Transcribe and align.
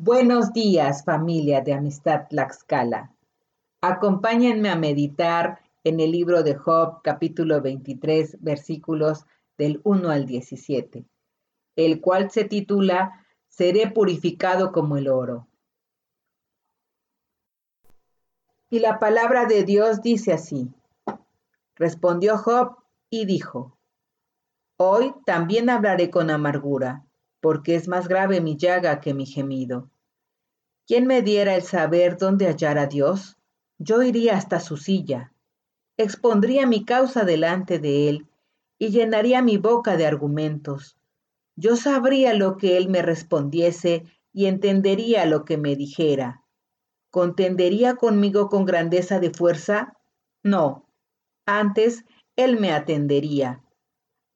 Buenos 0.00 0.52
días, 0.52 1.04
familia 1.04 1.60
de 1.60 1.72
Amistad 1.72 2.28
Tlaxcala. 2.28 3.12
Acompáñenme 3.80 4.68
a 4.70 4.76
meditar 4.76 5.60
en 5.82 5.98
el 5.98 6.12
libro 6.12 6.44
de 6.44 6.54
Job, 6.54 7.02
capítulo 7.02 7.60
23, 7.60 8.36
versículos 8.40 9.26
del 9.56 9.80
1 9.82 10.08
al 10.10 10.24
17, 10.24 11.04
el 11.74 12.00
cual 12.00 12.30
se 12.30 12.44
titula 12.44 13.26
Seré 13.48 13.90
purificado 13.90 14.70
como 14.70 14.98
el 14.98 15.08
oro. 15.08 15.48
Y 18.70 18.78
la 18.78 19.00
palabra 19.00 19.46
de 19.46 19.64
Dios 19.64 20.00
dice 20.00 20.32
así. 20.32 20.70
Respondió 21.74 22.38
Job 22.38 22.76
y 23.10 23.26
dijo, 23.26 23.76
Hoy 24.76 25.12
también 25.26 25.68
hablaré 25.68 26.08
con 26.08 26.30
amargura 26.30 27.07
porque 27.40 27.74
es 27.74 27.88
más 27.88 28.08
grave 28.08 28.40
mi 28.40 28.56
llaga 28.56 29.00
que 29.00 29.14
mi 29.14 29.26
gemido. 29.26 29.90
¿Quién 30.86 31.06
me 31.06 31.22
diera 31.22 31.54
el 31.54 31.62
saber 31.62 32.16
dónde 32.16 32.46
hallar 32.46 32.78
a 32.78 32.86
Dios? 32.86 33.36
Yo 33.78 34.02
iría 34.02 34.36
hasta 34.36 34.58
su 34.60 34.76
silla, 34.76 35.32
expondría 35.96 36.66
mi 36.66 36.84
causa 36.84 37.24
delante 37.24 37.78
de 37.78 38.08
él 38.08 38.26
y 38.78 38.90
llenaría 38.90 39.42
mi 39.42 39.58
boca 39.58 39.96
de 39.96 40.06
argumentos. 40.06 40.96
Yo 41.56 41.76
sabría 41.76 42.34
lo 42.34 42.56
que 42.56 42.76
él 42.76 42.88
me 42.88 43.02
respondiese 43.02 44.04
y 44.32 44.46
entendería 44.46 45.26
lo 45.26 45.44
que 45.44 45.58
me 45.58 45.76
dijera. 45.76 46.44
¿Contendería 47.10 47.96
conmigo 47.96 48.48
con 48.48 48.64
grandeza 48.64 49.18
de 49.18 49.30
fuerza? 49.30 49.96
No, 50.42 50.88
antes 51.46 52.04
él 52.36 52.60
me 52.60 52.72
atendería. 52.72 53.64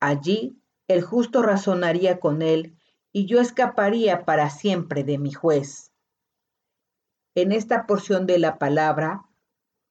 Allí 0.00 0.62
el 0.86 1.02
justo 1.02 1.42
razonaría 1.42 2.20
con 2.20 2.42
él 2.42 2.77
y 3.12 3.26
yo 3.26 3.40
escaparía 3.40 4.24
para 4.24 4.50
siempre 4.50 5.04
de 5.04 5.18
mi 5.18 5.32
juez. 5.32 5.92
En 7.34 7.52
esta 7.52 7.86
porción 7.86 8.26
de 8.26 8.38
la 8.38 8.58
palabra, 8.58 9.26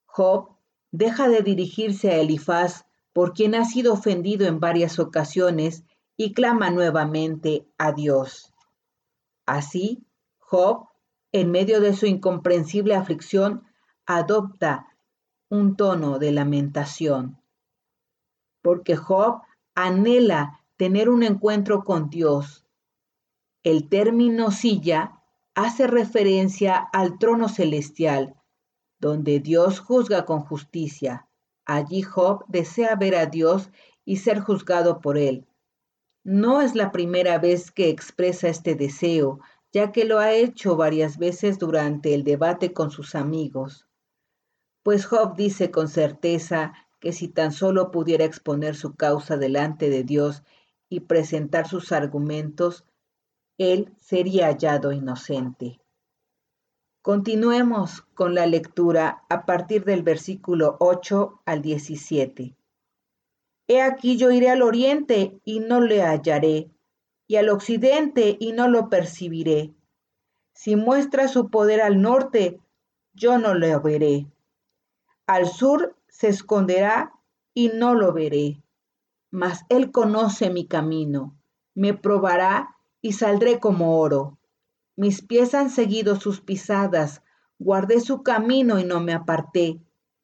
Job 0.05 0.57
deja 0.91 1.29
de 1.29 1.41
dirigirse 1.41 2.11
a 2.11 2.17
Elifaz, 2.17 2.85
por 3.13 3.33
quien 3.33 3.55
ha 3.55 3.65
sido 3.65 3.93
ofendido 3.93 4.47
en 4.47 4.59
varias 4.59 4.99
ocasiones, 4.99 5.83
y 6.15 6.33
clama 6.33 6.69
nuevamente 6.71 7.67
a 7.77 7.91
Dios. 7.91 8.53
Así, 9.45 10.05
Job, 10.39 10.87
en 11.31 11.51
medio 11.51 11.79
de 11.79 11.93
su 11.93 12.05
incomprensible 12.05 12.95
aflicción, 12.95 13.63
adopta 14.05 14.87
un 15.49 15.75
tono 15.75 16.19
de 16.19 16.31
lamentación, 16.31 17.41
porque 18.61 18.95
Job 18.95 19.41
anhela 19.75 20.63
tener 20.75 21.09
un 21.09 21.23
encuentro 21.23 21.83
con 21.83 22.09
Dios, 22.09 22.66
el 23.69 23.89
término 23.89 24.51
silla 24.51 25.21
hace 25.53 25.87
referencia 25.87 26.77
al 26.77 27.19
trono 27.19 27.49
celestial, 27.49 28.35
donde 28.97 29.41
Dios 29.41 29.81
juzga 29.81 30.23
con 30.23 30.39
justicia. 30.39 31.27
Allí 31.65 32.01
Job 32.01 32.45
desea 32.47 32.95
ver 32.95 33.15
a 33.15 33.25
Dios 33.25 33.69
y 34.05 34.17
ser 34.17 34.39
juzgado 34.39 35.01
por 35.01 35.17
él. 35.17 35.47
No 36.23 36.61
es 36.61 36.75
la 36.75 36.93
primera 36.93 37.39
vez 37.39 37.71
que 37.71 37.89
expresa 37.89 38.47
este 38.47 38.75
deseo, 38.75 39.41
ya 39.73 39.91
que 39.91 40.05
lo 40.05 40.19
ha 40.19 40.31
hecho 40.31 40.77
varias 40.77 41.17
veces 41.17 41.59
durante 41.59 42.13
el 42.13 42.23
debate 42.23 42.71
con 42.71 42.89
sus 42.89 43.15
amigos. 43.15 43.85
Pues 44.81 45.05
Job 45.05 45.35
dice 45.35 45.71
con 45.71 45.89
certeza 45.89 46.71
que 47.01 47.11
si 47.11 47.27
tan 47.27 47.51
solo 47.51 47.91
pudiera 47.91 48.23
exponer 48.23 48.77
su 48.77 48.95
causa 48.95 49.35
delante 49.35 49.89
de 49.89 50.05
Dios 50.05 50.43
y 50.87 51.01
presentar 51.01 51.67
sus 51.67 51.91
argumentos, 51.91 52.85
él 53.57 53.93
sería 53.99 54.47
hallado 54.47 54.91
inocente. 54.91 55.79
Continuemos 57.01 58.01
con 58.13 58.35
la 58.35 58.45
lectura 58.45 59.23
a 59.29 59.45
partir 59.45 59.85
del 59.85 60.03
versículo 60.03 60.77
8 60.79 61.41
al 61.45 61.61
17. 61.61 62.55
He 63.67 63.81
aquí 63.81 64.17
yo 64.17 64.31
iré 64.31 64.49
al 64.49 64.61
oriente 64.61 65.39
y 65.43 65.59
no 65.59 65.81
le 65.81 66.03
hallaré, 66.03 66.69
y 67.27 67.35
al 67.37 67.49
occidente 67.49 68.37
y 68.39 68.51
no 68.51 68.67
lo 68.67 68.89
percibiré. 68.89 69.73
Si 70.53 70.75
muestra 70.75 71.27
su 71.27 71.49
poder 71.49 71.81
al 71.81 72.01
norte, 72.01 72.59
yo 73.13 73.37
no 73.37 73.53
lo 73.53 73.81
veré. 73.81 74.27
Al 75.25 75.47
sur 75.47 75.95
se 76.07 76.29
esconderá 76.29 77.13
y 77.53 77.69
no 77.69 77.95
lo 77.95 78.13
veré. 78.13 78.61
Mas 79.29 79.65
él 79.69 79.91
conoce 79.91 80.49
mi 80.49 80.67
camino, 80.67 81.37
me 81.73 81.93
probará 81.93 82.76
y 83.01 83.13
saldré 83.13 83.59
como 83.59 83.99
oro. 83.99 84.37
Mis 84.95 85.21
pies 85.21 85.53
han 85.53 85.69
seguido 85.69 86.15
sus 86.15 86.41
pisadas, 86.41 87.21
guardé 87.59 88.01
su 88.01 88.23
camino 88.23 88.79
y 88.79 88.83
no 88.83 88.99
me 88.99 89.13
aparté. 89.13 89.79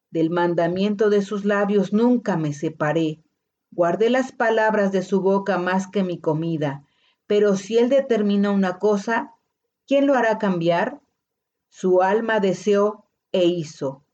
Del 0.10 0.30
mandamiento 0.30 1.10
de 1.10 1.22
sus 1.22 1.46
labios 1.46 1.94
nunca 1.94 2.38
me 2.38 2.54
separé. 2.54 3.24
Guardé 3.72 4.10
las 4.10 4.32
palabras 4.32 4.92
de 4.92 5.02
su 5.02 5.22
boca 5.22 5.58
más 5.58 5.88
que 5.88 6.04
mi 6.04 6.20
comida. 6.20 6.84
Pero 7.26 7.56
si 7.56 7.78
él 7.78 7.90
determina 7.90 8.52
una 8.52 8.78
cosa, 8.78 9.34
¿quién 9.88 10.06
lo 10.06 10.16
hará 10.16 10.38
cambiar? 10.38 11.02
Su 11.70 12.02
alma 12.02 12.40
deseó 12.40 13.08
e 13.32 13.46
hizo. 13.46 14.06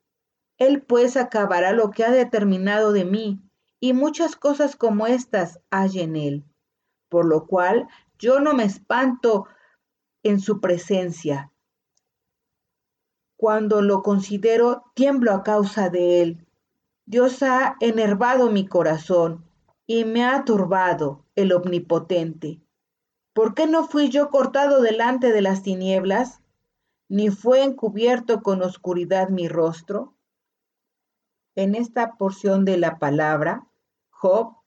Él 0.57 0.81
pues 0.81 1.17
acabará 1.17 1.71
lo 1.73 1.89
que 1.91 2.03
ha 2.03 2.11
determinado 2.11 2.91
de 2.93 3.05
mí, 3.05 3.41
y 3.79 3.93
muchas 3.93 4.35
cosas 4.35 4.75
como 4.75 5.07
estas 5.07 5.59
hay 5.69 5.99
en 5.99 6.15
él. 6.15 6.45
Por 7.09 7.25
lo 7.25 7.47
cual 7.47 7.87
yo 8.19 8.39
no 8.41 8.53
me 8.53 8.65
espanto 8.65 9.47
en 10.23 10.39
su 10.39 10.59
presencia. 10.59 11.51
Cuando 13.37 13.81
lo 13.81 14.03
considero, 14.03 14.83
tiemblo 14.93 15.31
a 15.31 15.43
causa 15.43 15.89
de 15.89 16.21
él. 16.21 16.47
Dios 17.05 17.41
ha 17.41 17.77
enervado 17.79 18.51
mi 18.51 18.67
corazón 18.67 19.45
y 19.87 20.03
me 20.03 20.25
ha 20.25 20.43
turbado 20.43 21.25
el 21.35 21.53
omnipotente. 21.53 22.61
¿Por 23.33 23.55
qué 23.55 23.65
no 23.65 23.87
fui 23.87 24.09
yo 24.09 24.29
cortado 24.29 24.81
delante 24.81 25.31
de 25.31 25.41
las 25.41 25.63
tinieblas, 25.63 26.41
ni 27.07 27.29
fue 27.29 27.63
encubierto 27.63 28.41
con 28.41 28.61
oscuridad 28.61 29.29
mi 29.29 29.47
rostro? 29.47 30.17
En 31.55 31.73
esta 31.75 32.17
porción 32.17 32.65
de 32.65 32.77
la 32.77 32.99
palabra, 32.99 33.67
Job 34.09 34.58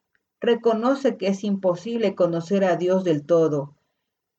reconoce 0.43 1.17
que 1.17 1.29
es 1.29 1.45
imposible 1.45 2.17
conocer 2.17 2.65
a 2.65 2.77
Dios 2.77 3.05
del 3.05 3.25
todo, 3.25 3.77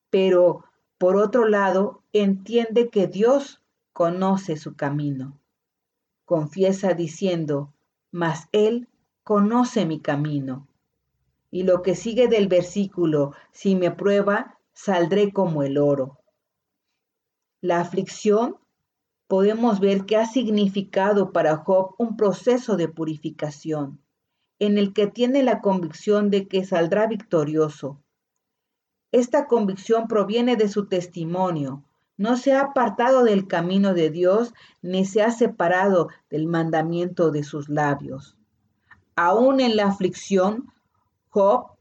pero 0.09 0.65
por 0.97 1.15
otro 1.15 1.47
lado 1.47 2.03
entiende 2.11 2.89
que 2.89 3.07
Dios 3.07 3.61
conoce 3.93 4.57
su 4.57 4.75
camino. 4.75 5.39
Confiesa 6.25 6.93
diciendo, 6.93 7.73
mas 8.11 8.49
Él 8.51 8.89
conoce 9.23 9.85
mi 9.85 10.01
camino. 10.01 10.67
Y 11.49 11.63
lo 11.63 11.81
que 11.81 11.95
sigue 11.95 12.27
del 12.27 12.47
versículo, 12.47 13.33
si 13.51 13.75
me 13.75 13.91
prueba, 13.91 14.59
saldré 14.73 15.31
como 15.31 15.63
el 15.63 15.77
oro. 15.77 16.19
La 17.61 17.79
aflicción 17.79 18.57
podemos 19.27 19.79
ver 19.79 20.05
que 20.05 20.17
ha 20.17 20.25
significado 20.25 21.31
para 21.31 21.57
Job 21.57 21.95
un 21.97 22.17
proceso 22.17 22.75
de 22.75 22.89
purificación 22.89 24.02
en 24.65 24.77
el 24.77 24.93
que 24.93 25.07
tiene 25.07 25.43
la 25.43 25.59
convicción 25.59 26.29
de 26.29 26.47
que 26.47 26.63
saldrá 26.63 27.07
victorioso. 27.07 28.01
Esta 29.11 29.45
convicción 29.47 30.07
proviene 30.07 30.55
de 30.55 30.69
su 30.69 30.87
testimonio. 30.87 31.83
No 32.15 32.37
se 32.37 32.53
ha 32.53 32.61
apartado 32.61 33.25
del 33.25 33.47
camino 33.47 33.93
de 33.93 34.09
Dios 34.09 34.53
ni 34.81 35.05
se 35.05 35.21
ha 35.21 35.31
separado 35.31 36.07
del 36.29 36.47
mandamiento 36.47 37.29
de 37.29 37.43
sus 37.43 37.67
labios. 37.67 38.37
Aún 39.17 39.59
en 39.59 39.75
la 39.75 39.87
aflicción, 39.87 40.71
Job 41.29 41.73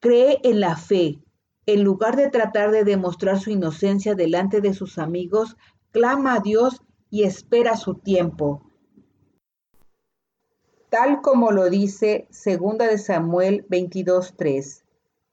cree 0.00 0.40
en 0.42 0.58
la 0.58 0.76
fe. 0.76 1.22
En 1.64 1.84
lugar 1.84 2.16
de 2.16 2.28
tratar 2.28 2.72
de 2.72 2.82
demostrar 2.82 3.38
su 3.38 3.50
inocencia 3.50 4.16
delante 4.16 4.60
de 4.60 4.74
sus 4.74 4.98
amigos, 4.98 5.56
clama 5.92 6.34
a 6.34 6.40
Dios 6.40 6.82
y 7.08 7.22
espera 7.22 7.76
su 7.76 7.94
tiempo 7.94 8.69
tal 10.90 11.22
como 11.22 11.52
lo 11.52 11.70
dice 11.70 12.26
2 12.30 12.78
de 12.78 12.98
Samuel 12.98 13.64
22:3. 13.68 14.84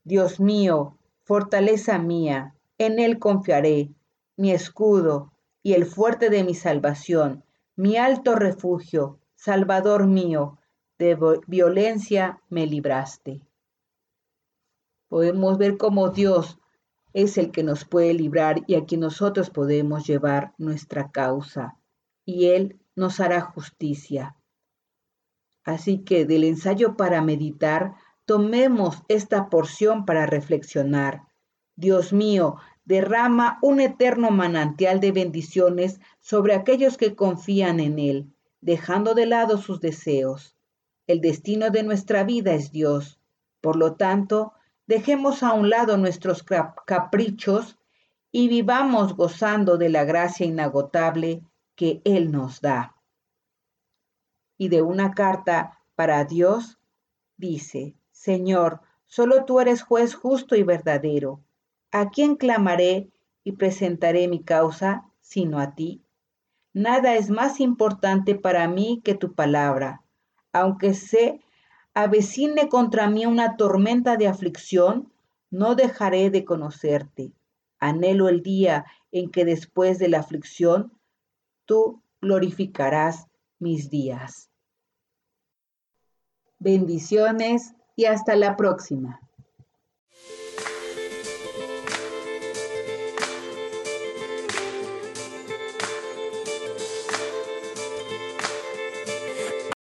Dios 0.04 0.40
mío, 0.40 0.98
fortaleza 1.24 1.98
mía, 1.98 2.56
en 2.78 3.00
él 3.00 3.18
confiaré, 3.18 3.90
mi 4.38 4.52
escudo 4.52 5.34
y 5.64 5.74
el 5.74 5.86
fuerte 5.86 6.30
de 6.30 6.44
mi 6.44 6.54
salvación, 6.54 7.44
mi 7.76 7.98
alto 7.98 8.36
refugio, 8.36 9.20
Salvador 9.36 10.06
mío, 10.06 10.60
de 11.00 11.18
violencia 11.48 12.40
me 12.50 12.68
libraste. 12.68 13.42
Podemos 15.10 15.58
ver 15.58 15.78
cómo 15.78 16.10
Dios 16.10 16.60
es 17.14 17.38
el 17.38 17.52
que 17.52 17.64
nos 17.64 17.84
puede 17.84 18.14
librar 18.14 18.64
y 18.68 18.76
a 18.76 18.86
quien 18.86 19.02
nosotros 19.02 19.50
podemos 19.50 20.06
llevar 20.06 20.54
nuestra 20.60 21.12
causa, 21.12 21.78
y 22.26 22.50
Él 22.50 22.80
nos 22.96 23.20
hará 23.20 23.42
justicia. 23.42 24.36
Así 25.68 25.98
que 25.98 26.26
del 26.26 26.46
ensayo 26.46 26.96
para 26.96 27.22
meditar, 27.22 27.96
tomemos 28.24 29.04
esta 29.10 29.50
porción 29.50 30.06
para 30.06 30.26
reflexionar. 30.26 31.24
Dios 31.76 32.14
mío, 32.14 32.56
derrama 32.86 33.60
un 33.62 33.82
eterno 33.82 34.32
manantial 34.32 35.02
de 35.02 35.12
bendiciones 35.12 36.00
sobre 36.22 36.56
aquellos 36.56 36.96
que 36.96 37.16
confían 37.16 37.82
en 37.82 38.00
Él, 38.00 38.34
dejando 38.62 39.14
de 39.14 39.26
lado 39.26 39.58
sus 39.58 39.82
deseos. 39.82 40.56
El 41.06 41.20
destino 41.20 41.70
de 41.70 41.84
nuestra 41.84 42.24
vida 42.24 42.54
es 42.54 42.72
Dios. 42.72 43.20
Por 43.60 43.76
lo 43.76 43.96
tanto, 43.96 44.54
dejemos 44.88 45.44
a 45.44 45.52
un 45.52 45.70
lado 45.70 45.98
nuestros 45.98 46.46
caprichos 46.86 47.78
y 48.32 48.48
vivamos 48.48 49.18
gozando 49.18 49.78
de 49.78 49.90
la 49.90 50.06
gracia 50.06 50.46
inagotable 50.46 51.42
que 51.76 52.02
Él 52.06 52.32
nos 52.32 52.62
da. 52.62 52.97
Y 54.58 54.70
de 54.70 54.82
una 54.82 55.12
carta 55.12 55.80
para 55.96 56.24
Dios 56.26 56.80
dice, 57.38 57.96
Señor, 58.12 58.82
solo 59.06 59.46
tú 59.46 59.60
eres 59.60 59.84
juez 59.84 60.16
justo 60.16 60.56
y 60.56 60.64
verdadero. 60.64 61.42
¿A 61.92 62.10
quién 62.10 62.36
clamaré 62.36 63.10
y 63.44 63.54
presentaré 63.54 64.28
mi 64.28 64.44
causa 64.44 65.06
sino 65.22 65.60
a 65.60 65.76
ti? 65.76 66.04
Nada 66.74 67.16
es 67.16 67.30
más 67.30 67.60
importante 67.60 68.36
para 68.36 68.68
mí 68.68 69.02
que 69.04 69.16
tu 69.16 69.34
palabra. 69.34 70.04
Aunque 70.54 70.94
se 70.94 71.42
avecine 71.94 72.70
contra 72.70 73.10
mí 73.10 73.26
una 73.26 73.58
tormenta 73.58 74.18
de 74.18 74.28
aflicción, 74.28 75.12
no 75.50 75.76
dejaré 75.76 76.30
de 76.30 76.46
conocerte. 76.46 77.32
Anhelo 77.80 78.30
el 78.30 78.44
día 78.44 78.86
en 79.12 79.32
que 79.32 79.46
después 79.46 79.98
de 79.98 80.10
la 80.10 80.20
aflicción 80.20 80.92
tú 81.66 82.02
glorificarás 82.22 83.28
mis 83.60 83.90
días. 83.90 84.50
Bendiciones 86.60 87.74
y 87.96 88.06
hasta 88.06 88.36
la 88.36 88.56
próxima. 88.56 89.27